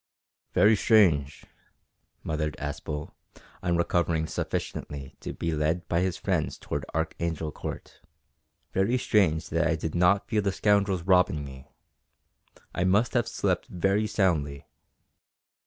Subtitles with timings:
[0.53, 1.45] "Very strange,"
[2.23, 3.11] muttered Aspel,
[3.61, 8.01] on recovering sufficiently to be led by his friend towards Archangel Court,
[8.73, 11.67] "very strange that I did not feel the scoundrels robbing me.
[12.73, 14.65] I must have slept very soundly."